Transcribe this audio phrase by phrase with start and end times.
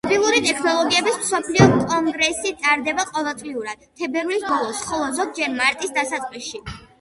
[0.07, 6.65] მობილური ტექნოლოგიების მსოფლიო კონგრესი ტარდება ყოველწლიურად, თებერვლის ბოლოს, ხოლო ზოგჯერ მარტის დასაწყისში.